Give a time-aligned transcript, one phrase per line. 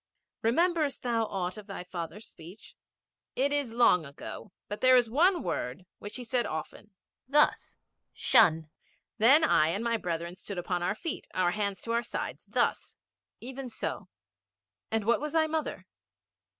[0.41, 2.75] 'Rememberest thou aught of thy father's speech?'
[3.35, 4.51] 'It is long ago.
[4.67, 6.89] But there is one word which he said often.
[7.27, 7.77] Thus
[8.11, 8.71] "Shun."
[9.19, 12.45] Then I and my brethren stood upon our feet, our hands to our sides.
[12.47, 12.97] Thus.'
[13.41, 14.09] 'Even so.
[14.89, 15.85] And what was thy mother?'